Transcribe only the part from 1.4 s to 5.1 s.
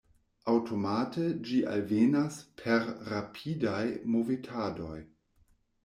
ĝi alvenas per rapidaj movetadoj.